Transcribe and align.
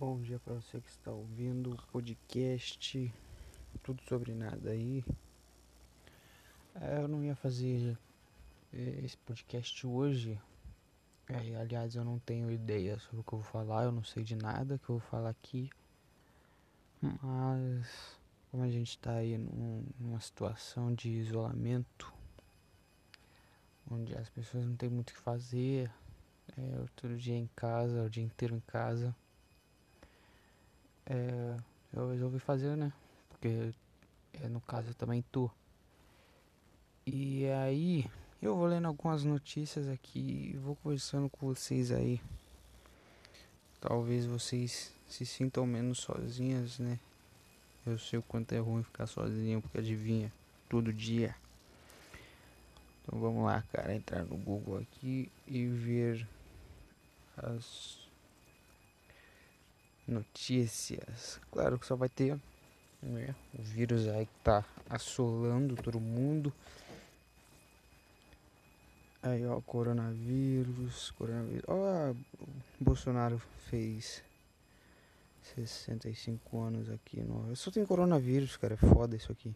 Bom 0.00 0.18
dia 0.18 0.38
para 0.38 0.54
você 0.54 0.80
que 0.80 0.88
está 0.88 1.10
ouvindo 1.10 1.74
o 1.74 1.82
podcast 1.92 3.14
Tudo 3.82 4.02
Sobre 4.04 4.32
Nada 4.32 4.70
aí. 4.70 5.04
É, 6.74 7.02
eu 7.02 7.06
não 7.06 7.22
ia 7.22 7.36
fazer 7.36 7.98
é, 8.72 9.04
esse 9.04 9.18
podcast 9.18 9.86
hoje. 9.86 10.40
É, 11.28 11.54
aliás, 11.54 11.96
eu 11.96 12.02
não 12.02 12.18
tenho 12.18 12.50
ideia 12.50 12.98
sobre 12.98 13.20
o 13.20 13.22
que 13.22 13.34
eu 13.34 13.40
vou 13.40 13.52
falar, 13.52 13.84
eu 13.84 13.92
não 13.92 14.02
sei 14.02 14.24
de 14.24 14.34
nada 14.34 14.78
que 14.78 14.88
eu 14.88 14.96
vou 14.96 15.06
falar 15.06 15.28
aqui. 15.28 15.68
Mas 17.02 18.18
como 18.50 18.62
a 18.62 18.70
gente 18.70 18.92
está 18.92 19.16
aí 19.16 19.36
num, 19.36 19.84
numa 19.98 20.20
situação 20.20 20.94
de 20.94 21.10
isolamento, 21.10 22.10
onde 23.90 24.16
as 24.16 24.30
pessoas 24.30 24.64
não 24.64 24.76
têm 24.76 24.88
muito 24.88 25.10
o 25.10 25.12
que 25.12 25.20
fazer, 25.20 25.92
é, 26.56 26.84
todo 26.96 27.18
dia 27.18 27.36
em 27.36 27.50
casa, 27.54 28.02
o 28.02 28.08
dia 28.08 28.24
inteiro 28.24 28.56
em 28.56 28.60
casa 28.60 29.14
é, 31.10 31.56
eu 31.92 32.08
resolvi 32.10 32.38
fazer, 32.38 32.76
né? 32.76 32.92
Porque 33.28 33.72
é, 34.34 34.48
no 34.48 34.60
caso 34.60 34.94
também 34.94 35.24
tô. 35.32 35.50
E 37.04 37.46
aí 37.48 38.08
eu 38.40 38.56
vou 38.56 38.66
lendo 38.66 38.86
algumas 38.86 39.24
notícias 39.24 39.88
aqui 39.88 40.52
e 40.54 40.56
vou 40.58 40.76
conversando 40.76 41.28
com 41.28 41.46
vocês 41.46 41.90
aí. 41.90 42.20
Talvez 43.80 44.24
vocês 44.24 44.94
se 45.08 45.26
sintam 45.26 45.66
menos 45.66 45.98
sozinhas, 45.98 46.78
né? 46.78 47.00
Eu 47.84 47.98
sei 47.98 48.18
o 48.18 48.22
quanto 48.22 48.52
é 48.52 48.58
ruim 48.58 48.84
ficar 48.84 49.06
sozinho, 49.06 49.60
porque 49.60 49.78
adivinha, 49.78 50.30
todo 50.68 50.92
dia. 50.92 51.34
Então 53.02 53.18
vamos 53.18 53.44
lá, 53.44 53.62
cara, 53.72 53.94
entrar 53.94 54.22
no 54.24 54.36
Google 54.36 54.78
aqui 54.78 55.32
e 55.48 55.66
ver 55.66 56.28
as 57.36 58.09
notícias. 60.10 61.40
Claro 61.50 61.78
que 61.78 61.86
só 61.86 61.96
vai 61.96 62.08
ter 62.08 62.38
né, 63.02 63.34
o 63.58 63.62
vírus 63.62 64.06
aí 64.08 64.26
que 64.26 64.44
tá 64.44 64.64
assolando 64.88 65.76
todo 65.76 66.00
mundo. 66.00 66.52
Aí 69.22 69.46
ó, 69.46 69.60
coronavírus, 69.60 71.10
coronavírus. 71.12 71.64
Ó, 71.68 72.14
Bolsonaro 72.80 73.38
fez 73.68 74.22
65 75.54 76.60
anos 76.60 76.90
aqui 76.90 77.20
no. 77.20 77.54
Só 77.56 77.70
tem 77.70 77.84
coronavírus, 77.84 78.56
cara, 78.56 78.74
é 78.74 78.76
foda 78.76 79.16
isso 79.16 79.30
aqui. 79.30 79.54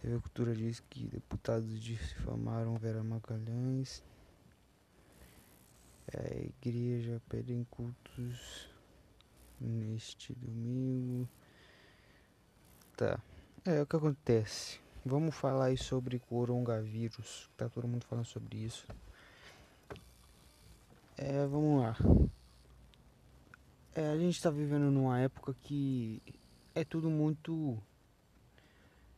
TV 0.00 0.18
Cultura 0.18 0.54
diz 0.54 0.80
que 0.88 1.04
deputados 1.06 1.80
difamaram 1.80 2.76
Vera 2.78 3.02
Magalhães. 3.02 4.02
É, 6.08 6.34
a 6.34 6.68
igreja 6.68 7.20
pedem 7.28 7.64
cultos 7.70 8.68
neste 9.60 10.34
domingo. 10.34 11.28
Tá. 12.96 13.20
É 13.64 13.82
o 13.82 13.86
que 13.86 13.96
acontece. 13.96 14.80
Vamos 15.04 15.34
falar 15.34 15.66
aí 15.66 15.76
sobre 15.76 16.18
coronavírus. 16.18 17.50
Tá 17.56 17.68
todo 17.68 17.88
mundo 17.88 18.04
falando 18.04 18.26
sobre 18.26 18.58
isso. 18.58 18.86
É, 21.16 21.46
vamos 21.46 21.82
lá. 21.82 21.96
É, 23.94 24.08
a 24.08 24.16
gente 24.16 24.40
tá 24.40 24.50
vivendo 24.50 24.90
numa 24.90 25.20
época 25.20 25.54
que 25.62 26.22
é 26.74 26.84
tudo 26.84 27.10
muito 27.10 27.78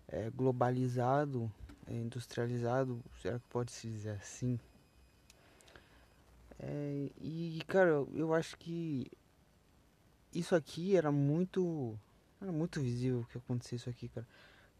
é, 0.09 0.31
globalizado, 0.31 1.51
é, 1.87 1.95
industrializado. 1.95 3.03
Será 3.21 3.39
que 3.39 3.49
pode 3.49 3.71
se 3.73 3.89
dizer 3.89 4.11
assim? 4.11 4.59
É, 6.63 7.11
e 7.21 7.61
cara, 7.67 7.91
eu 8.15 8.33
acho 8.33 8.57
que 8.57 9.11
isso 10.33 10.55
aqui 10.55 10.97
era 10.97 11.11
muito. 11.11 11.99
Era 12.41 12.53
muito 12.53 12.81
visível 12.81 13.27
que 13.31 13.39
acontecia 13.39 13.77
isso 13.77 13.91
aqui, 13.91 14.09
cara. 14.09 14.27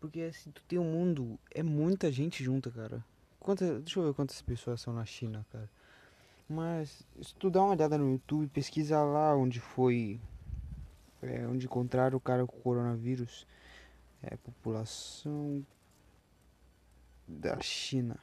Porque 0.01 0.21
assim, 0.23 0.51
tu 0.51 0.63
tem 0.65 0.79
um 0.79 0.85
mundo, 0.85 1.39
é 1.51 1.63
muita 1.63 2.11
gente 2.11 2.43
junta, 2.43 2.71
cara. 2.71 3.05
Quanta, 3.39 3.81
deixa 3.81 3.99
eu 3.99 4.07
ver 4.07 4.15
quantas 4.15 4.41
pessoas 4.43 4.81
são 4.81 4.95
na 4.95 5.05
China, 5.05 5.45
cara. 5.51 5.69
Mas 6.49 7.05
se 7.21 7.35
tu 7.37 7.51
dá 7.51 7.63
uma 7.63 7.73
olhada 7.73 7.99
no 7.99 8.11
YouTube, 8.13 8.49
pesquisa 8.49 9.03
lá 9.03 9.37
onde 9.37 9.61
foi. 9.61 10.21
É, 11.21 11.47
onde 11.47 11.67
encontraram 11.67 12.17
o 12.17 12.21
cara 12.21 12.47
com 12.47 12.57
o 12.57 12.63
coronavírus. 12.63 13.47
É 14.23 14.37
população 14.37 15.65
da 17.27 17.61
China. 17.61 18.17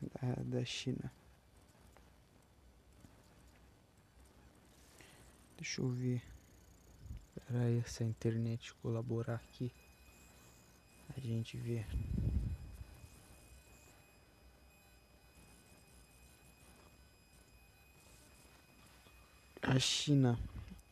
Da, 0.00 0.58
da 0.58 0.64
China. 0.64 1.10
Deixa 5.56 5.80
eu 5.80 5.88
ver. 5.88 6.20
Espera 7.36 7.60
aí, 7.64 7.82
se 7.86 8.02
a 8.02 8.06
internet 8.06 8.74
colaborar 8.82 9.36
aqui. 9.36 9.72
A 11.16 11.20
gente 11.20 11.56
vê. 11.56 11.86
A 19.62 19.78
China, 19.78 20.38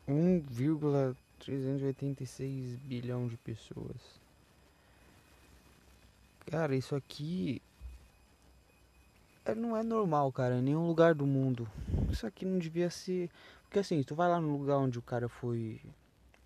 1,386 0.09 2.77
bilhão 2.77 3.29
de 3.29 3.37
pessoas. 3.37 4.01
Cara, 6.47 6.75
isso 6.75 6.97
aqui 6.97 7.61
é, 9.45 9.55
não 9.55 9.77
é 9.77 9.83
normal, 9.83 10.33
cara, 10.33 10.57
em 10.57 10.63
nenhum 10.63 10.87
lugar 10.87 11.15
do 11.15 11.27
mundo. 11.27 11.69
Isso 12.11 12.27
aqui 12.27 12.47
não 12.47 12.59
devia 12.59 12.89
ser 12.89 13.29
porque 13.75 13.81
assim, 13.81 14.05
tu 14.05 14.15
vai 14.15 14.29
lá 14.29 14.41
no 14.41 14.57
lugar 14.57 14.79
onde 14.79 15.01
o 15.01 15.03
cara 15.03 15.29
foi. 15.29 15.81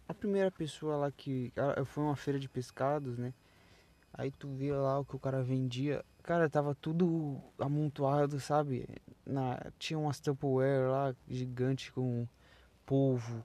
A 0.08 0.14
primeira 0.14 0.50
pessoa 0.50 0.96
lá 0.96 1.12
que. 1.12 1.52
Foi 1.84 2.02
uma 2.02 2.16
feira 2.16 2.40
de 2.40 2.48
pescados, 2.48 3.18
né? 3.18 3.34
Aí 4.14 4.30
tu 4.30 4.48
vê 4.48 4.72
lá 4.72 4.98
o 4.98 5.04
que 5.04 5.14
o 5.14 5.18
cara 5.18 5.42
vendia. 5.42 6.02
Cara, 6.22 6.48
tava 6.48 6.74
tudo 6.74 7.38
amontoado, 7.58 8.40
sabe? 8.40 8.88
Na, 9.26 9.60
tinha 9.78 9.98
umas 9.98 10.18
Tupperware 10.18 10.88
lá 10.88 11.14
gigante 11.28 11.92
com 11.92 12.26
polvo, 12.86 13.44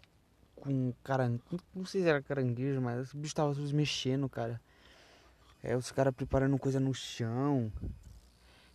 com 0.55 0.93
caranguejo. 1.03 1.43
Não 1.75 1.83
sei 1.83 2.03
se 2.03 2.07
era 2.07 2.21
caranguejo, 2.21 2.79
mas 2.79 3.07
os 3.07 3.13
bichos 3.13 3.33
tava 3.33 3.53
todos 3.53 3.73
mexendo, 3.73 4.29
cara. 4.29 4.61
É, 5.61 5.75
os 5.75 5.91
caras 5.91 6.15
preparando 6.15 6.57
coisa 6.57 6.79
no 6.79 6.93
chão. 6.93 7.69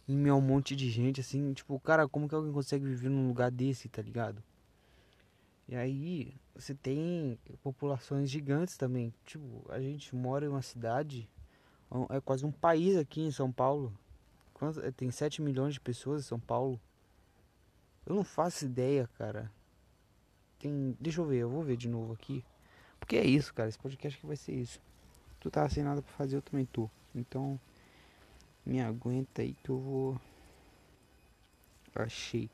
Em 0.06 0.18
meio 0.18 0.36
um 0.36 0.42
monte 0.42 0.76
de 0.76 0.90
gente, 0.90 1.22
assim. 1.22 1.54
Tipo, 1.54 1.80
cara, 1.80 2.06
como 2.06 2.28
que 2.28 2.34
alguém 2.34 2.52
consegue 2.52 2.84
viver 2.84 3.08
num 3.08 3.26
lugar 3.26 3.50
desse, 3.50 3.88
tá 3.88 4.02
ligado? 4.02 4.44
E 5.68 5.76
aí 5.76 6.34
você 6.54 6.74
tem 6.74 7.38
populações 7.62 8.30
gigantes 8.30 8.76
também. 8.76 9.12
Tipo, 9.24 9.64
a 9.68 9.78
gente 9.78 10.16
mora 10.16 10.46
em 10.46 10.48
uma 10.48 10.62
cidade, 10.62 11.28
é 12.08 12.20
quase 12.20 12.46
um 12.46 12.50
país 12.50 12.96
aqui 12.96 13.20
em 13.20 13.30
São 13.30 13.52
Paulo. 13.52 13.92
É, 14.82 14.90
tem 14.90 15.10
7 15.10 15.42
milhões 15.42 15.74
de 15.74 15.80
pessoas 15.80 16.24
em 16.24 16.26
São 16.26 16.40
Paulo. 16.40 16.80
Eu 18.06 18.14
não 18.14 18.24
faço 18.24 18.64
ideia, 18.64 19.08
cara. 19.18 19.52
Tem. 20.58 20.96
Deixa 20.98 21.20
eu 21.20 21.26
ver, 21.26 21.36
eu 21.36 21.50
vou 21.50 21.62
ver 21.62 21.76
de 21.76 21.88
novo 21.88 22.14
aqui. 22.14 22.42
Porque 22.98 23.16
é 23.16 23.24
isso, 23.24 23.52
cara. 23.52 23.68
Esse 23.68 23.78
podcast 23.78 24.18
que 24.18 24.26
vai 24.26 24.36
ser 24.36 24.54
isso. 24.54 24.80
Tu 25.38 25.50
tá 25.50 25.68
sem 25.68 25.84
nada 25.84 26.02
pra 26.02 26.12
fazer, 26.12 26.36
eu 26.36 26.42
também 26.42 26.64
tô. 26.64 26.90
Então, 27.14 27.60
me 28.64 28.80
aguenta 28.80 29.42
aí 29.42 29.54
que 29.62 29.70
eu 29.70 29.78
vou. 29.78 30.20
Achei. 31.94 32.50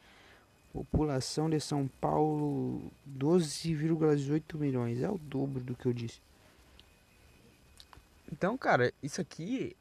População 0.74 1.48
de 1.48 1.60
São 1.60 1.86
Paulo 2.00 2.90
12,18 3.08 4.58
milhões. 4.58 5.00
É 5.00 5.08
o 5.08 5.16
dobro 5.16 5.62
do 5.62 5.76
que 5.76 5.86
eu 5.86 5.92
disse. 5.92 6.20
Então, 8.32 8.58
cara, 8.58 8.92
isso 9.00 9.20
aqui 9.20 9.76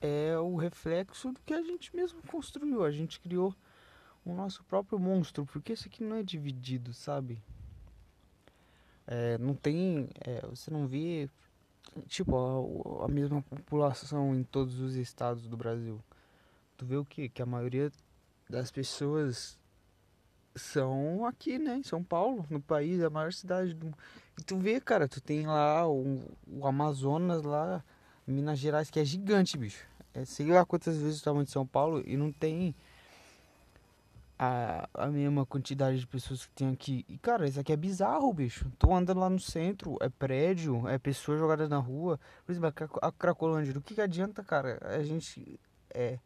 é 0.00 0.38
o 0.38 0.54
reflexo 0.54 1.32
do 1.32 1.40
que 1.40 1.52
a 1.52 1.60
gente 1.60 1.94
mesmo 1.96 2.22
construiu. 2.28 2.84
A 2.84 2.92
gente 2.92 3.18
criou 3.18 3.52
o 4.24 4.32
nosso 4.32 4.62
próprio 4.62 4.96
monstro. 4.96 5.44
Porque 5.44 5.72
isso 5.72 5.88
aqui 5.88 6.04
não 6.04 6.18
é 6.18 6.22
dividido, 6.22 6.94
sabe? 6.94 7.42
É, 9.08 9.38
não 9.38 9.56
tem. 9.56 10.08
É, 10.20 10.46
você 10.46 10.70
não 10.70 10.86
vê. 10.86 11.28
Tipo, 12.06 12.36
a, 12.36 13.06
a 13.06 13.08
mesma 13.08 13.42
população 13.42 14.36
em 14.36 14.44
todos 14.44 14.78
os 14.78 14.94
estados 14.94 15.48
do 15.48 15.56
Brasil. 15.56 16.00
Tu 16.76 16.86
vê 16.86 16.96
o 16.96 17.04
que? 17.04 17.28
Que 17.28 17.42
a 17.42 17.46
maioria 17.46 17.90
das 18.48 18.70
pessoas 18.70 19.58
são 20.54 21.24
aqui, 21.26 21.58
né, 21.58 21.76
em 21.76 21.82
São 21.82 22.02
Paulo, 22.02 22.44
no 22.50 22.60
país, 22.60 23.02
a 23.02 23.10
maior 23.10 23.32
cidade 23.32 23.74
do 23.74 23.92
E 24.38 24.42
tu 24.42 24.58
vê, 24.58 24.80
cara, 24.80 25.08
tu 25.08 25.20
tem 25.20 25.46
lá 25.46 25.88
o, 25.88 26.20
o 26.46 26.66
Amazonas 26.66 27.42
lá, 27.42 27.84
Minas 28.26 28.58
Gerais, 28.58 28.90
que 28.90 29.00
é 29.00 29.04
gigante, 29.04 29.56
bicho. 29.56 29.86
É 30.12 30.24
sei 30.24 30.46
lá 30.46 30.64
quantas 30.64 30.96
vezes 30.96 31.20
o 31.20 31.24
tamanho 31.24 31.44
de 31.44 31.52
São 31.52 31.66
Paulo 31.66 32.02
e 32.04 32.16
não 32.16 32.32
tem 32.32 32.74
a, 34.38 34.88
a 34.94 35.06
mesma 35.08 35.44
quantidade 35.44 36.00
de 36.00 36.06
pessoas 36.06 36.46
que 36.46 36.52
tem 36.52 36.68
aqui. 36.70 37.04
E 37.08 37.18
cara, 37.18 37.46
isso 37.46 37.60
aqui 37.60 37.72
é 37.72 37.76
bizarro, 37.76 38.32
bicho. 38.32 38.70
Tô 38.78 38.94
andando 38.94 39.20
lá 39.20 39.28
no 39.28 39.38
centro, 39.38 39.98
é 40.00 40.08
prédio, 40.08 40.88
é 40.88 40.98
pessoas 40.98 41.38
jogadas 41.38 41.68
na 41.68 41.78
rua. 41.78 42.18
Por 42.44 42.52
exemplo, 42.52 42.72
a 43.02 43.12
Cracolândia, 43.12 43.74
do 43.74 43.82
que, 43.82 43.94
que 43.94 44.00
adianta, 44.00 44.42
cara? 44.42 44.80
A 44.82 45.02
gente 45.02 45.60
é 45.92 46.18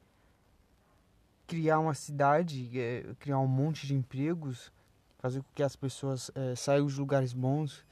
criar 1.47 1.79
uma 1.79 1.95
cidade, 1.95 2.71
é, 2.79 3.15
criar 3.19 3.39
um 3.39 3.47
monte 3.47 3.87
de 3.87 3.95
empregos, 3.95 4.73
fazer 5.19 5.41
com 5.41 5.49
que 5.55 5.63
as 5.63 5.77
pessoas 5.77 6.31
é, 6.35 6.55
saiam 6.55 6.87
de 6.87 6.99
lugares 6.99 7.33
bons, 7.33 7.85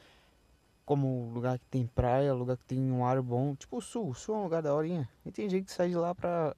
como 0.84 1.30
lugar 1.32 1.58
que 1.58 1.66
tem 1.66 1.86
praia, 1.86 2.34
lugar 2.34 2.56
que 2.56 2.64
tem 2.64 2.78
um 2.90 3.04
ar 3.04 3.20
bom. 3.22 3.54
Tipo 3.54 3.78
o 3.78 3.80
sul, 3.80 4.08
o 4.10 4.14
sul 4.14 4.34
é 4.34 4.38
um 4.38 4.42
lugar 4.42 4.62
da 4.62 4.74
horinha. 4.74 5.08
E 5.24 5.30
tem 5.30 5.48
gente 5.48 5.66
que 5.66 5.72
sai 5.72 5.88
de 5.88 5.96
lá 5.96 6.14
pra 6.14 6.54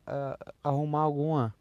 arrumar 0.62 1.00
alguma 1.00 1.54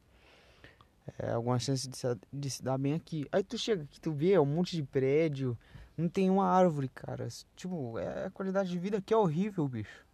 é, 1.19 1.31
alguma 1.31 1.59
chance 1.59 1.87
de 1.87 1.97
se, 1.97 2.07
de 2.31 2.49
se 2.49 2.63
dar 2.63 2.77
bem 2.77 2.93
aqui. 2.93 3.27
Aí 3.31 3.43
tu 3.43 3.57
chega 3.57 3.83
aqui, 3.83 3.99
tu 3.99 4.11
vê 4.11 4.39
um 4.39 4.45
monte 4.45 4.75
de 4.75 4.83
prédio, 4.83 5.57
não 5.97 6.07
tem 6.07 6.29
uma 6.29 6.45
árvore, 6.45 6.87
cara. 6.87 7.27
Tipo, 7.55 7.99
é, 7.99 8.25
a 8.25 8.29
qualidade 8.31 8.69
de 8.69 8.79
vida 8.79 8.97
aqui 8.97 9.13
é 9.13 9.17
horrível, 9.17 9.67
bicho. 9.67 10.05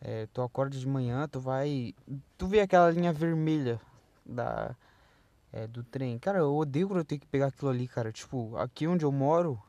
É, 0.00 0.26
tu 0.32 0.42
acorda 0.42 0.76
de 0.76 0.86
manhã, 0.86 1.26
tu 1.26 1.40
vai. 1.40 1.94
Tu 2.38 2.46
vê 2.46 2.60
aquela 2.60 2.90
linha 2.90 3.12
vermelha 3.12 3.80
da, 4.30 4.74
é, 5.52 5.66
do 5.66 5.82
trem. 5.82 6.18
Cara, 6.18 6.38
eu 6.38 6.54
odeio 6.54 6.88
quando 6.88 7.00
eu 7.00 7.04
tenho 7.04 7.20
que 7.20 7.26
pegar 7.26 7.46
aquilo 7.46 7.70
ali, 7.70 7.88
cara. 7.88 8.12
Tipo, 8.12 8.56
aqui 8.56 8.86
onde 8.86 9.04
eu 9.04 9.12
moro, 9.12 9.60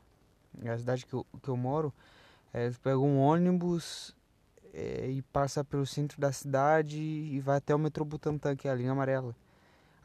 na 0.56 0.78
cidade 0.78 1.04
que 1.06 1.14
eu, 1.14 1.26
que 1.42 1.48
eu 1.48 1.56
moro, 1.56 1.92
é, 2.52 2.70
tu 2.70 2.88
um 3.00 3.18
ônibus 3.18 4.14
é, 4.72 5.08
e 5.10 5.22
passa 5.22 5.64
pelo 5.64 5.86
centro 5.86 6.20
da 6.20 6.32
cidade 6.32 6.98
e 6.98 7.40
vai 7.40 7.58
até 7.58 7.74
o 7.74 7.78
metrô 7.78 8.04
Butantã, 8.04 8.56
que 8.56 8.68
é 8.68 8.70
a 8.70 8.74
linha 8.74 8.92
amarela. 8.92 9.34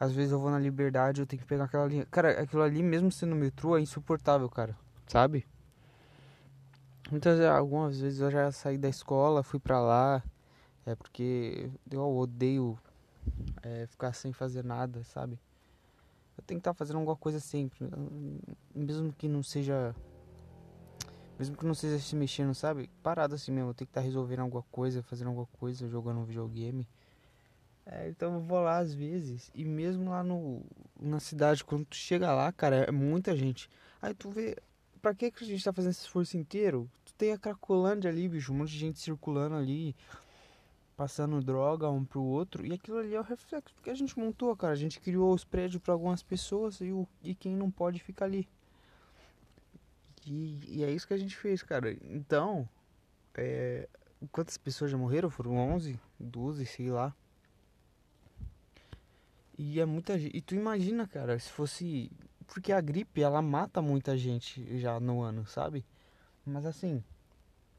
Às 0.00 0.12
vezes 0.12 0.32
eu 0.32 0.38
vou 0.38 0.50
na 0.50 0.58
liberdade, 0.58 1.20
eu 1.20 1.26
tenho 1.26 1.42
que 1.42 1.48
pegar 1.48 1.64
aquela 1.64 1.86
linha. 1.86 2.06
Cara, 2.06 2.40
aquilo 2.40 2.62
ali, 2.62 2.82
mesmo 2.82 3.10
sendo 3.10 3.34
metrô, 3.34 3.76
é 3.76 3.80
insuportável, 3.80 4.48
cara. 4.48 4.76
Sabe? 5.06 5.44
Muitas 7.10 7.40
algumas 7.40 7.98
vezes 7.98 8.20
eu 8.20 8.30
já 8.30 8.52
saí 8.52 8.78
da 8.78 8.88
escola, 8.88 9.42
fui 9.42 9.58
pra 9.58 9.80
lá. 9.80 10.22
É 10.86 10.94
porque 10.94 11.70
eu 11.90 12.16
odeio 12.16 12.78
é, 13.62 13.86
ficar 13.86 14.12
sem 14.12 14.32
fazer 14.32 14.64
nada, 14.64 15.04
sabe? 15.04 15.38
Eu 16.36 16.44
tenho 16.44 16.58
que 16.58 16.62
estar 16.62 16.72
tá 16.72 16.78
fazendo 16.78 16.98
alguma 16.98 17.16
coisa 17.16 17.40
sempre. 17.40 17.88
Mesmo 18.74 19.12
que 19.12 19.28
não 19.28 19.42
seja. 19.42 19.94
Mesmo 21.38 21.56
que 21.56 21.66
não 21.66 21.74
seja 21.74 21.98
se 21.98 22.14
mexendo, 22.14 22.54
sabe? 22.54 22.88
Parado 23.02 23.34
assim 23.34 23.50
mesmo. 23.50 23.70
Eu 23.70 23.74
tenho 23.74 23.86
que 23.86 23.90
estar 23.90 24.00
tá 24.00 24.04
resolvendo 24.04 24.40
alguma 24.40 24.62
coisa, 24.70 25.02
fazendo 25.02 25.28
alguma 25.28 25.48
coisa, 25.58 25.88
jogando 25.88 26.20
um 26.20 26.24
videogame. 26.24 26.86
É, 27.84 28.08
então 28.08 28.34
eu 28.34 28.40
vou 28.40 28.60
lá 28.60 28.78
às 28.78 28.94
vezes. 28.94 29.50
E 29.54 29.64
mesmo 29.64 30.10
lá 30.10 30.22
no, 30.22 30.62
na 31.00 31.18
cidade, 31.18 31.64
quando 31.64 31.86
tu 31.86 31.96
chega 31.96 32.32
lá, 32.32 32.52
cara, 32.52 32.84
é 32.84 32.92
muita 32.92 33.36
gente. 33.36 33.68
Aí 34.00 34.14
tu 34.14 34.30
vê. 34.30 34.56
Pra 35.00 35.14
que, 35.14 35.30
que 35.30 35.44
a 35.44 35.46
gente 35.46 35.64
tá 35.64 35.72
fazendo 35.72 35.92
esse 35.92 36.02
esforço 36.02 36.36
inteiro? 36.36 36.90
Tu 37.04 37.14
tem 37.14 37.32
a 37.32 37.38
Cracolândia 37.38 38.10
ali, 38.10 38.28
bicho. 38.28 38.52
Um 38.52 38.56
monte 38.56 38.72
de 38.72 38.78
gente 38.78 38.98
circulando 38.98 39.54
ali. 39.54 39.94
Passando 40.98 41.40
droga 41.40 41.88
um 41.88 42.04
pro 42.04 42.20
outro. 42.20 42.66
E 42.66 42.72
aquilo 42.72 42.98
ali 42.98 43.14
é 43.14 43.20
o 43.20 43.22
reflexo 43.22 43.72
que 43.80 43.88
a 43.88 43.94
gente 43.94 44.18
montou, 44.18 44.56
cara. 44.56 44.72
A 44.72 44.76
gente 44.76 44.98
criou 44.98 45.32
os 45.32 45.44
prédios 45.44 45.80
para 45.80 45.94
algumas 45.94 46.24
pessoas 46.24 46.80
e, 46.80 46.90
o, 46.90 47.06
e 47.22 47.36
quem 47.36 47.54
não 47.54 47.70
pode 47.70 48.00
fica 48.00 48.24
ali. 48.24 48.48
E, 50.26 50.78
e 50.78 50.82
é 50.82 50.90
isso 50.90 51.06
que 51.06 51.14
a 51.14 51.16
gente 51.16 51.36
fez, 51.36 51.62
cara. 51.62 51.96
Então, 52.02 52.68
é, 53.36 53.88
quantas 54.32 54.58
pessoas 54.58 54.90
já 54.90 54.98
morreram? 54.98 55.30
Foram 55.30 55.56
11, 55.56 56.00
12, 56.18 56.66
sei 56.66 56.90
lá. 56.90 57.14
E 59.56 59.78
é 59.78 59.86
muita 59.86 60.18
gente. 60.18 60.36
E 60.36 60.40
tu 60.40 60.56
imagina, 60.56 61.06
cara, 61.06 61.38
se 61.38 61.48
fosse. 61.48 62.10
Porque 62.48 62.72
a 62.72 62.80
gripe, 62.80 63.22
ela 63.22 63.40
mata 63.40 63.80
muita 63.80 64.16
gente 64.16 64.80
já 64.80 64.98
no 64.98 65.22
ano, 65.22 65.46
sabe? 65.46 65.84
Mas 66.44 66.66
assim, 66.66 67.04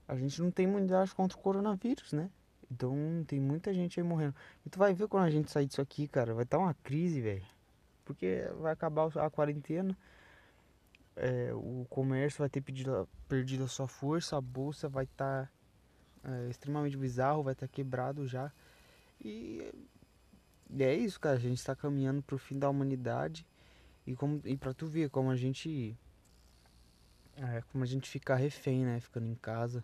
a 0.07 0.15
gente 0.15 0.42
não 0.42 0.51
tem 0.51 0.68
imunidade 0.68 1.13
contra 1.13 1.38
o 1.38 1.42
coronavírus, 1.42 2.13
né? 2.13 2.30
Então 2.71 3.24
tem 3.27 3.39
muita 3.39 3.74
gente 3.74 4.00
aí 4.00 4.06
morrendo. 4.06 4.36
E 4.66 4.69
tu 4.69 4.77
vai 4.77 4.94
ver 4.94 5.07
quando 5.07 5.25
a 5.25 5.30
gente 5.30 5.51
sair 5.51 5.66
disso 5.66 5.81
aqui, 5.81 6.07
cara, 6.07 6.33
vai 6.33 6.44
estar 6.44 6.57
tá 6.57 6.63
uma 6.63 6.74
crise, 6.74 7.21
velho. 7.21 7.45
Porque 8.06 8.50
vai 8.60 8.74
acabar 8.74 9.10
a 9.18 9.30
quarentena. 9.30 9.98
É, 11.16 11.51
o 11.54 11.86
comércio 11.89 12.39
vai 12.39 12.50
ter 12.50 12.62
pedido, 12.62 13.07
perdido 13.27 13.66
a 13.66 13.68
sua 13.68 13.88
força, 13.88 14.38
a 14.38 14.42
bolsa 14.42 14.88
vai 14.88 15.04
estar 15.04 15.51
tá, 16.24 16.31
é, 16.31 16.50
extremamente 16.50 16.95
bizarro, 16.95 17.44
vai 17.44 17.54
estar 17.54 17.68
tá 17.68 17.74
quebrado 17.74 18.25
já. 18.25 18.51
E 19.19 19.69
e 20.69 20.83
é 20.83 20.94
isso, 20.94 21.19
cara. 21.19 21.36
A 21.36 21.39
gente 21.39 21.57
está 21.57 21.75
caminhando 21.75 22.22
pro 22.22 22.38
fim 22.38 22.60
da 22.60 22.69
humanidade. 22.69 23.45
E, 24.06 24.15
como, 24.15 24.42
e 24.45 24.56
pra 24.56 24.74
tu 24.74 24.86
ver 24.86 25.10
como 25.10 25.31
a 25.31 25.36
gente. 25.36 25.98
É, 27.36 27.62
como 27.72 27.83
a 27.83 27.88
gente 27.88 28.10
fica 28.10 28.36
refém, 28.36 28.86
né? 28.86 29.00
Ficando 29.00 29.25
em 29.27 29.36
casa. 29.36 29.83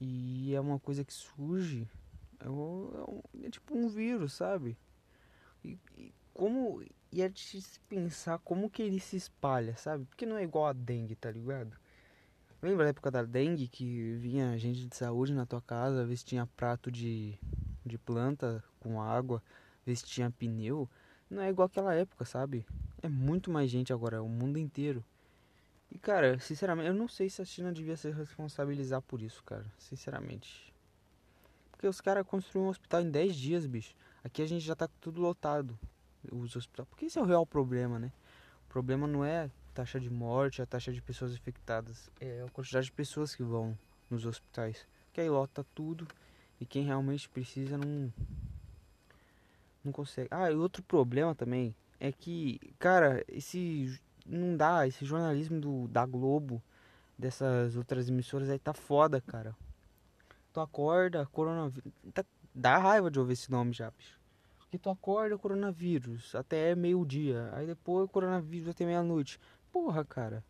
E 0.00 0.54
é 0.54 0.60
uma 0.60 0.78
coisa 0.78 1.04
que 1.04 1.12
surge. 1.12 1.88
É, 2.38 2.48
um, 2.48 3.22
é 3.42 3.50
tipo 3.50 3.76
um 3.76 3.88
vírus, 3.88 4.32
sabe? 4.32 4.76
E, 5.64 5.78
e, 5.96 6.12
como. 6.32 6.82
E 7.12 7.22
é 7.22 7.28
de 7.28 7.60
se 7.60 7.80
pensar 7.88 8.38
como 8.38 8.70
que 8.70 8.82
ele 8.82 9.00
se 9.00 9.16
espalha, 9.16 9.76
sabe? 9.76 10.04
Porque 10.04 10.24
não 10.24 10.36
é 10.36 10.44
igual 10.44 10.66
a 10.66 10.72
dengue, 10.72 11.16
tá 11.16 11.30
ligado? 11.30 11.76
Lembra 12.62 12.84
da 12.84 12.90
época 12.90 13.10
da 13.10 13.22
dengue 13.22 13.68
que 13.68 14.14
vinha 14.16 14.56
gente 14.58 14.86
de 14.86 14.96
saúde 14.96 15.34
na 15.34 15.46
tua 15.46 15.60
casa, 15.60 16.04
ver 16.04 16.16
se 16.16 16.24
tinha 16.24 16.46
prato 16.46 16.90
de 16.90 17.38
de 17.84 17.98
planta 17.98 18.62
com 18.78 19.00
água, 19.00 19.42
ver 19.84 19.96
se 19.96 20.04
tinha 20.04 20.30
pneu, 20.30 20.88
não 21.28 21.42
é 21.42 21.50
igual 21.50 21.66
aquela 21.66 21.94
época, 21.94 22.24
sabe? 22.24 22.66
É 23.02 23.08
muito 23.08 23.50
mais 23.50 23.70
gente 23.70 23.92
agora, 23.92 24.16
é 24.16 24.20
o 24.20 24.28
mundo 24.28 24.58
inteiro. 24.58 25.04
E 25.90 25.98
cara, 25.98 26.38
sinceramente, 26.38 26.88
eu 26.88 26.94
não 26.94 27.08
sei 27.08 27.28
se 27.28 27.42
a 27.42 27.44
China 27.44 27.72
devia 27.72 27.96
se 27.96 28.10
responsabilizar 28.10 29.02
por 29.02 29.20
isso, 29.20 29.42
cara, 29.44 29.66
sinceramente. 29.78 30.72
Porque 31.72 31.86
os 31.86 32.00
caras 32.00 32.26
construíram 32.26 32.68
um 32.68 32.70
hospital 32.70 33.00
em 33.00 33.10
10 33.10 33.34
dias, 33.34 33.66
bicho. 33.66 33.94
Aqui 34.22 34.42
a 34.42 34.46
gente 34.46 34.64
já 34.64 34.76
tá 34.76 34.88
tudo 35.00 35.20
lotado. 35.20 35.78
Os 36.30 36.54
hospitais. 36.54 36.86
Porque 36.88 37.06
esse 37.06 37.18
é 37.18 37.22
o 37.22 37.24
real 37.24 37.46
problema, 37.46 37.98
né? 37.98 38.12
O 38.66 38.68
problema 38.68 39.06
não 39.06 39.24
é 39.24 39.44
a 39.44 39.50
taxa 39.74 39.98
de 39.98 40.10
morte, 40.10 40.60
a 40.60 40.66
taxa 40.66 40.92
de 40.92 41.00
pessoas 41.00 41.32
infectadas, 41.32 42.10
é 42.20 42.44
a 42.46 42.50
quantidade 42.50 42.86
de 42.86 42.92
pessoas 42.92 43.34
que 43.34 43.42
vão 43.42 43.76
nos 44.10 44.26
hospitais. 44.26 44.86
Que 45.12 45.22
aí 45.22 45.30
lota 45.30 45.64
tudo 45.74 46.06
e 46.60 46.66
quem 46.66 46.84
realmente 46.84 47.28
precisa 47.28 47.78
não 47.78 48.12
não 49.82 49.92
consegue. 49.92 50.28
Ah, 50.30 50.50
e 50.50 50.54
outro 50.54 50.82
problema 50.82 51.34
também 51.34 51.74
é 51.98 52.12
que, 52.12 52.60
cara, 52.78 53.24
esse 53.26 53.98
não 54.26 54.56
dá, 54.56 54.86
esse 54.86 55.04
jornalismo 55.04 55.60
do 55.60 55.88
da 55.88 56.06
Globo, 56.06 56.62
dessas 57.18 57.76
outras 57.76 58.08
emissoras 58.08 58.48
aí 58.50 58.58
tá 58.58 58.72
foda, 58.72 59.20
cara. 59.20 59.54
Tu 60.52 60.60
acorda, 60.60 61.26
coronavírus, 61.26 61.92
tá, 62.12 62.24
dá 62.54 62.78
raiva 62.78 63.10
de 63.10 63.18
ouvir 63.20 63.34
esse 63.34 63.50
nome 63.50 63.72
já, 63.72 63.90
bicho. 63.90 64.18
Porque 64.58 64.78
tu 64.78 64.90
acorda 64.90 65.36
coronavírus 65.38 66.34
até 66.34 66.74
meio-dia, 66.74 67.50
aí 67.52 67.66
depois 67.66 68.10
coronavírus 68.10 68.68
até 68.68 68.84
meia-noite. 68.84 69.38
Porra, 69.72 70.04
cara. 70.04 70.44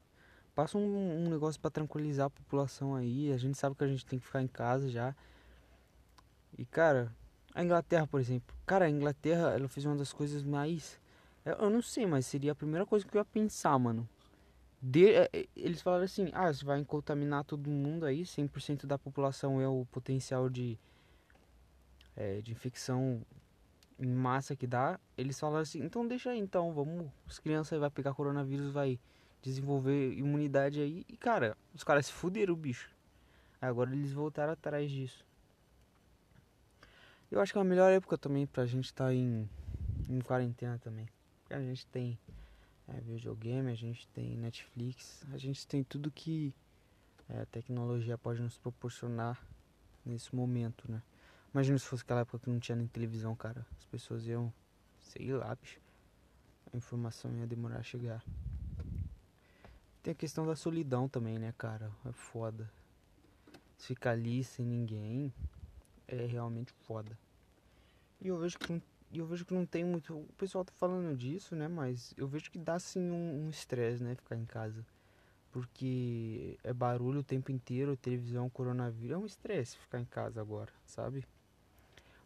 Passa 0.55 0.77
um, 0.77 1.25
um 1.25 1.31
negócio 1.31 1.61
para 1.61 1.71
tranquilizar 1.71 2.27
a 2.27 2.31
população 2.31 2.95
aí. 2.95 3.33
A 3.33 3.37
gente 3.37 3.57
sabe 3.57 3.77
que 3.77 3.85
a 3.85 3.89
gente 3.89 4.05
tem 4.05 4.19
que 4.19 4.27
ficar 4.27 4.43
em 4.43 4.49
casa 4.49 4.89
já. 4.89 5.15
E 6.59 6.65
cara, 6.65 7.15
a 7.55 7.65
Inglaterra, 7.65 8.07
por 8.07 8.21
exemplo. 8.21 8.55
Cara, 8.67 8.85
a 8.85 8.91
Inglaterra, 8.91 9.53
ela 9.55 9.69
fez 9.69 9.87
uma 9.87 9.97
das 9.97 10.13
coisas 10.13 10.43
mais. 10.43 11.01
Eu 11.59 11.71
não 11.71 11.83
sei, 11.83 12.07
mas 12.07 12.27
seria 12.27 12.53
a 12.53 12.55
primeira 12.55 12.87
coisa 12.87 13.07
que 13.07 13.17
eu 13.17 13.21
ia 13.21 13.25
pensar, 13.25 13.79
mano. 13.79 14.09
De, 14.83 15.13
é, 15.13 15.29
é, 15.33 15.47
eles 15.55 15.83
falaram 15.83 16.05
assim: 16.05 16.31
ah, 16.33 16.53
você 16.53 16.65
vai 16.65 16.83
contaminar 16.85 17.45
todo 17.45 17.69
mundo 17.69 18.07
aí, 18.07 18.23
100% 18.23 18.87
da 18.87 18.99
população 18.99 19.61
é 19.61 19.69
o 19.69 19.87
potencial 19.91 20.49
de, 20.49 20.79
é, 22.17 22.41
de 22.41 22.53
infecção 22.53 23.25
em 23.99 24.09
massa 24.09 24.57
que 24.57 24.67
dá. 24.67 24.99
Eles 25.19 25.39
falaram 25.39 25.63
assim: 25.63 25.83
então 25.85 26.07
deixa 26.07 26.31
aí, 26.31 26.39
então, 26.39 26.73
vamos. 26.73 27.11
As 27.29 27.39
crianças 27.39 27.79
vai 27.79 27.91
pegar 27.91 28.15
coronavírus, 28.15 28.73
vai 28.73 28.99
desenvolver 29.43 30.13
imunidade 30.15 30.81
aí. 30.81 31.05
E 31.09 31.17
cara, 31.17 31.57
os 31.75 31.85
caras 31.85 32.07
se 32.07 32.13
fuderam, 32.13 32.55
bicho. 32.55 32.91
Agora 33.61 33.93
eles 33.93 34.13
voltaram 34.13 34.55
atrás 34.55 34.91
disso. 34.91 35.25
Eu 37.31 37.41
acho 37.41 37.53
que 37.53 37.59
é 37.59 37.61
a 37.61 37.65
melhor 37.65 37.93
época 37.93 38.17
também 38.17 38.47
pra 38.47 38.67
gente 38.67 38.87
estar 38.87 39.07
tá 39.07 39.15
em, 39.15 39.49
em 40.09 40.21
quarentena 40.21 40.79
também. 40.79 41.07
A 41.51 41.61
gente 41.61 41.87
tem 41.87 42.19
é, 42.89 43.01
videogame, 43.01 43.71
a 43.71 43.75
gente 43.75 44.07
tem 44.09 44.37
Netflix, 44.37 45.25
a 45.33 45.37
gente 45.37 45.67
tem 45.67 45.83
tudo 45.83 46.11
que 46.11 46.55
é, 47.29 47.41
a 47.43 47.47
tecnologia 47.47 48.17
pode 48.17 48.41
nos 48.41 48.57
proporcionar 48.57 49.41
nesse 50.05 50.35
momento, 50.35 50.91
né? 50.91 51.03
Imagina 51.53 51.79
se 51.79 51.87
fosse 51.87 52.03
aquela 52.05 52.21
época 52.21 52.39
que 52.39 52.51
não 52.51 52.61
tinha 52.61 52.77
nem 52.77 52.87
televisão, 52.87 53.35
cara. 53.35 53.67
As 53.79 53.85
pessoas 53.87 54.27
iam, 54.27 54.53
sei 55.01 55.33
lá, 55.33 55.55
bicho. 55.57 55.81
A 56.73 56.77
informação 56.77 57.37
ia 57.37 57.47
demorar 57.47 57.79
a 57.79 57.83
chegar. 57.83 58.25
Tem 60.03 60.13
a 60.13 60.15
questão 60.15 60.47
da 60.47 60.55
solidão 60.55 61.09
também, 61.09 61.39
né, 61.39 61.53
cara? 61.59 61.91
É 62.07 62.13
foda. 62.13 62.71
Ficar 63.77 64.13
ali 64.13 64.45
sem 64.45 64.65
ninguém, 64.65 65.33
é 66.07 66.25
realmente 66.27 66.73
foda. 66.85 67.19
E 68.21 68.29
eu 68.29 68.39
vejo 68.39 68.59
que 68.59 68.81
não, 69.11 69.19
eu 69.19 69.27
vejo 69.27 69.45
que 69.45 69.53
não 69.53 69.67
tem 69.67 69.85
muito. 69.85 70.15
O 70.15 70.33
pessoal 70.39 70.65
tá 70.65 70.73
falando 70.77 71.17
disso, 71.17 71.57
né? 71.57 71.67
Mas 71.67 72.15
eu 72.17 72.29
vejo 72.29 72.51
que 72.51 72.59
dá 72.59 72.79
sim 72.79 73.11
um 73.11 73.49
estresse, 73.51 74.03
um 74.03 74.07
né? 74.07 74.15
Ficar 74.15 74.37
em 74.37 74.45
casa. 74.45 74.87
Porque 75.51 76.57
é 76.63 76.73
barulho 76.73 77.21
o 77.21 77.25
tempo 77.25 77.51
inteiro, 77.51 77.97
televisão, 77.97 78.49
coronavírus. 78.49 79.15
É 79.15 79.19
um 79.19 79.27
estresse 79.27 79.77
ficar 79.77 79.99
em 79.99 80.05
casa 80.05 80.41
agora, 80.41 80.73
sabe? 80.87 81.27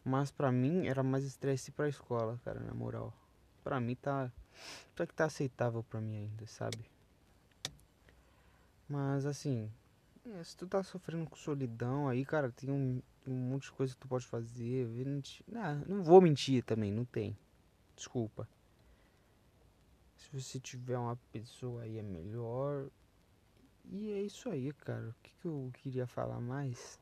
Mas 0.04 0.30
pra 0.30 0.52
mim 0.52 0.86
era 0.86 1.02
mais 1.02 1.24
estresse 1.24 1.70
pra 1.70 1.88
escola, 1.88 2.38
cara, 2.44 2.60
na 2.60 2.74
moral. 2.74 3.14
Pra 3.62 3.80
mim 3.80 3.94
tá. 3.94 4.30
Só 4.94 5.06
que 5.06 5.14
tá 5.14 5.24
aceitável 5.24 5.82
pra 5.82 6.00
mim 6.00 6.16
ainda, 6.16 6.46
sabe? 6.46 6.84
Mas 8.86 9.24
assim, 9.24 9.70
é, 10.26 10.42
se 10.42 10.56
tu 10.56 10.66
tá 10.66 10.82
sofrendo 10.82 11.28
com 11.28 11.36
solidão 11.36 12.08
aí, 12.08 12.24
cara, 12.24 12.50
tem 12.50 12.70
um, 12.70 13.02
um 13.26 13.34
monte 13.34 13.64
de 13.64 13.72
coisa 13.72 13.94
que 13.94 14.00
tu 14.00 14.08
pode 14.08 14.26
fazer. 14.26 14.88
Não, 15.46 15.74
não 15.86 16.02
vou 16.02 16.20
mentir 16.20 16.64
também, 16.64 16.90
não 16.90 17.04
tem. 17.04 17.36
Desculpa. 17.94 18.48
Se 20.16 20.30
você 20.32 20.58
tiver 20.58 20.98
uma 20.98 21.16
pessoa 21.30 21.82
aí 21.82 21.98
é 21.98 22.02
melhor. 22.02 22.88
E 23.84 24.10
é 24.12 24.22
isso 24.22 24.48
aí, 24.48 24.72
cara. 24.72 25.10
O 25.10 25.14
que, 25.22 25.30
que 25.40 25.46
eu 25.46 25.70
queria 25.74 26.06
falar 26.06 26.40
mais? 26.40 26.98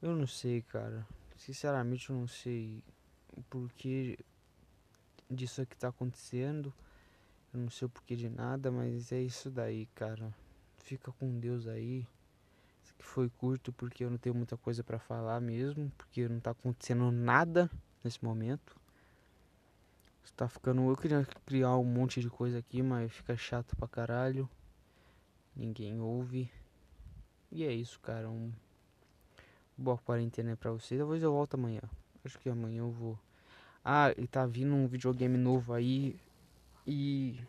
Eu 0.00 0.16
não 0.16 0.26
sei, 0.26 0.62
cara. 0.62 1.06
Sinceramente, 1.36 2.10
eu 2.10 2.16
não 2.16 2.26
sei 2.26 2.82
o 3.36 3.42
porquê 3.44 4.18
disso 5.30 5.64
que 5.64 5.76
tá 5.76 5.88
acontecendo. 5.88 6.74
Eu 7.54 7.60
não 7.60 7.70
sei 7.70 7.86
o 7.86 7.88
porquê 7.88 8.16
de 8.16 8.28
nada, 8.28 8.72
mas 8.72 9.12
é 9.12 9.20
isso 9.20 9.48
daí, 9.48 9.86
cara. 9.94 10.34
Fica 10.82 11.12
com 11.12 11.38
Deus 11.38 11.66
aí. 11.66 12.06
Isso 12.82 12.92
aqui 12.94 13.04
foi 13.04 13.30
curto 13.30 13.72
porque 13.72 14.04
eu 14.04 14.10
não 14.10 14.18
tenho 14.18 14.34
muita 14.34 14.56
coisa 14.56 14.82
para 14.82 14.98
falar 14.98 15.40
mesmo, 15.40 15.90
porque 15.96 16.28
não 16.28 16.40
tá 16.40 16.50
acontecendo 16.50 17.10
nada 17.10 17.70
nesse 18.02 18.22
momento. 18.22 18.76
Está 20.24 20.48
ficando. 20.48 20.88
Eu 20.88 20.96
queria 20.96 21.26
criar 21.46 21.76
um 21.76 21.84
monte 21.84 22.20
de 22.20 22.28
coisa 22.28 22.58
aqui, 22.58 22.82
mas 22.82 23.12
fica 23.12 23.36
chato 23.36 23.76
pra 23.76 23.88
caralho. 23.88 24.48
Ninguém 25.54 26.00
ouve. 26.00 26.50
E 27.50 27.64
é 27.64 27.72
isso, 27.72 28.00
cara. 28.00 28.28
Um... 28.28 28.52
Boa 29.76 29.98
quarentena 29.98 30.56
pra 30.56 30.70
vocês. 30.70 30.98
Talvez 31.00 31.22
eu 31.22 31.32
volto 31.32 31.54
amanhã. 31.54 31.82
Acho 32.24 32.38
que 32.38 32.48
amanhã 32.48 32.80
eu 32.80 32.90
vou. 32.90 33.18
Ah, 33.84 34.12
e 34.16 34.26
tá 34.26 34.46
vindo 34.46 34.74
um 34.74 34.86
videogame 34.86 35.36
novo 35.36 35.72
aí. 35.72 36.16
E. 36.86 37.40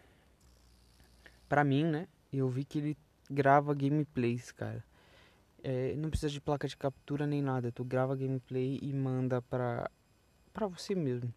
Pra 1.47 1.63
mim, 1.63 1.83
né? 1.83 2.07
Eu 2.31 2.49
vi 2.49 2.65
que 2.65 2.79
ele 2.79 2.97
grava 3.29 3.73
gameplays, 3.73 4.51
cara. 4.51 4.83
É, 5.63 5.95
não 5.95 6.09
precisa 6.09 6.31
de 6.31 6.41
placa 6.41 6.67
de 6.67 6.75
captura 6.75 7.25
nem 7.25 7.41
nada. 7.41 7.71
Tu 7.71 7.83
grava 7.83 8.15
gameplay 8.15 8.79
e 8.81 8.93
manda 8.93 9.41
pra. 9.41 9.89
pra 10.53 10.67
você 10.67 10.93
mesmo. 10.93 11.33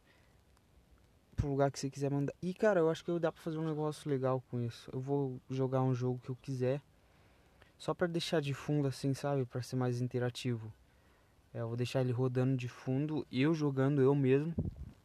Pro 1.37 1.49
lugar 1.49 1.71
que 1.71 1.78
você 1.78 1.90
quiser 1.90 2.11
mandar. 2.11 2.35
E 2.43 2.52
cara, 2.52 2.81
eu 2.81 2.90
acho 2.90 3.05
que 3.05 3.19
dá 3.19 3.31
pra 3.31 3.43
fazer 3.43 3.59
um 3.59 3.66
negócio 3.66 4.11
legal 4.11 4.43
com 4.50 4.61
isso. 4.61 4.90
Eu 4.93 5.00
vou 5.00 5.40
jogar 5.50 5.83
um 5.83 5.95
jogo 5.95 6.21
que 6.23 6.31
eu 6.31 6.37
quiser. 6.37 6.81
Só 7.78 7.93
pra 7.93 8.07
deixar 8.07 8.40
de 8.40 8.55
fundo 8.55 8.88
assim, 8.88 9.12
sabe? 9.14 9.45
Pra 9.45 9.62
ser 9.62 9.76
mais 9.76 10.00
interativo. 10.00 10.73
É, 11.52 11.61
eu 11.61 11.69
vou 11.69 11.76
deixar 11.76 12.00
ele 12.00 12.12
rodando 12.12 12.57
de 12.57 12.69
fundo, 12.69 13.26
eu 13.31 13.55
jogando 13.55 14.02
eu 14.02 14.14
mesmo 14.14 14.55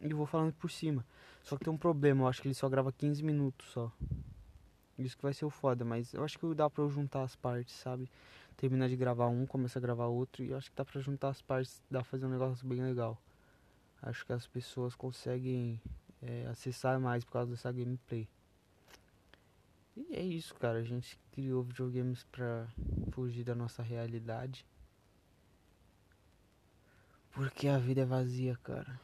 e 0.01 0.13
vou 0.13 0.25
falando 0.25 0.53
por 0.53 0.69
cima. 0.69 1.05
Só 1.43 1.57
que 1.57 1.63
tem 1.63 1.73
um 1.73 1.77
problema, 1.77 2.23
eu 2.23 2.27
acho 2.27 2.41
que 2.41 2.47
ele 2.47 2.55
só 2.55 2.67
grava 2.67 2.91
15 2.91 3.23
minutos 3.23 3.69
só. 3.71 3.91
Isso 5.05 5.17
que 5.17 5.23
vai 5.23 5.33
ser 5.33 5.45
o 5.45 5.49
foda, 5.49 5.83
mas 5.83 6.13
eu 6.13 6.23
acho 6.23 6.37
que 6.37 6.53
dá 6.53 6.69
pra 6.69 6.83
eu 6.83 6.89
juntar 6.89 7.23
as 7.23 7.35
partes, 7.35 7.75
sabe? 7.75 8.09
Terminar 8.57 8.89
de 8.89 8.95
gravar 8.95 9.27
um, 9.27 9.45
começar 9.45 9.79
a 9.79 9.81
gravar 9.81 10.05
outro, 10.05 10.43
e 10.43 10.51
eu 10.51 10.57
acho 10.57 10.69
que 10.69 10.75
dá 10.75 10.85
pra 10.85 11.01
juntar 11.01 11.29
as 11.29 11.41
partes, 11.41 11.81
dá 11.89 11.99
pra 11.99 12.09
fazer 12.09 12.25
um 12.25 12.29
negócio 12.29 12.67
bem 12.67 12.81
legal. 12.81 13.17
Acho 14.01 14.25
que 14.25 14.33
as 14.33 14.47
pessoas 14.47 14.95
conseguem 14.95 15.79
é, 16.21 16.47
acessar 16.47 16.99
mais 16.99 17.23
por 17.23 17.31
causa 17.31 17.51
dessa 17.51 17.71
gameplay. 17.71 18.27
E 19.95 20.15
é 20.15 20.21
isso, 20.21 20.55
cara. 20.55 20.79
A 20.79 20.83
gente 20.83 21.19
criou 21.31 21.63
videogames 21.63 22.23
pra 22.31 22.67
fugir 23.11 23.43
da 23.43 23.53
nossa 23.53 23.83
realidade. 23.83 24.65
Porque 27.33 27.67
a 27.67 27.77
vida 27.77 28.01
é 28.01 28.05
vazia, 28.05 28.57
cara. 28.63 28.99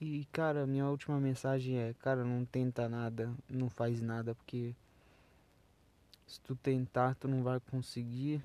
E, 0.00 0.24
cara, 0.32 0.66
minha 0.66 0.88
última 0.88 1.20
mensagem 1.20 1.76
é: 1.76 1.92
cara, 1.94 2.24
não 2.24 2.44
tenta 2.46 2.88
nada, 2.88 3.30
não 3.48 3.68
faz 3.68 4.00
nada, 4.00 4.34
porque 4.34 4.74
se 6.26 6.40
tu 6.40 6.56
tentar, 6.56 7.14
tu 7.16 7.28
não 7.28 7.42
vai 7.42 7.60
conseguir. 7.60 8.42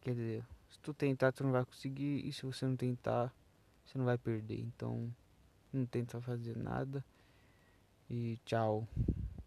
Quer 0.00 0.14
dizer, 0.14 0.44
se 0.70 0.78
tu 0.80 0.94
tentar, 0.94 1.32
tu 1.32 1.44
não 1.44 1.52
vai 1.52 1.66
conseguir, 1.66 2.26
e 2.26 2.32
se 2.32 2.46
você 2.46 2.64
não 2.64 2.76
tentar, 2.76 3.30
você 3.84 3.98
não 3.98 4.06
vai 4.06 4.16
perder. 4.16 4.60
Então, 4.60 5.12
não 5.70 5.84
tenta 5.84 6.18
fazer 6.22 6.56
nada. 6.56 7.04
E 8.08 8.38
tchau. 8.46 8.88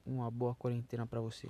Uma 0.05 0.29
boa 0.29 0.53
quarentena 0.53 1.07
pra 1.07 1.19
você. 1.19 1.47